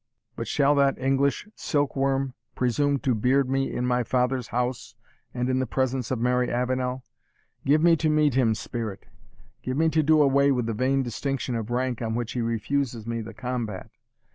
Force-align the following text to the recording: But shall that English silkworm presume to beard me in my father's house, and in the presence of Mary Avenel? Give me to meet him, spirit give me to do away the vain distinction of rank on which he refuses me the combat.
But 0.35 0.47
shall 0.47 0.73
that 0.77 0.97
English 0.97 1.47
silkworm 1.55 2.33
presume 2.55 2.97
to 3.01 3.13
beard 3.13 3.47
me 3.47 3.71
in 3.71 3.85
my 3.85 4.01
father's 4.01 4.47
house, 4.47 4.95
and 5.31 5.47
in 5.47 5.59
the 5.59 5.67
presence 5.67 6.09
of 6.09 6.17
Mary 6.17 6.49
Avenel? 6.51 7.05
Give 7.67 7.83
me 7.83 7.95
to 7.97 8.09
meet 8.09 8.33
him, 8.33 8.55
spirit 8.55 9.05
give 9.61 9.77
me 9.77 9.89
to 9.89 10.01
do 10.01 10.23
away 10.23 10.49
the 10.49 10.73
vain 10.73 11.03
distinction 11.03 11.53
of 11.55 11.69
rank 11.69 12.01
on 12.01 12.15
which 12.15 12.31
he 12.31 12.41
refuses 12.41 13.05
me 13.05 13.21
the 13.21 13.35
combat. 13.35 13.91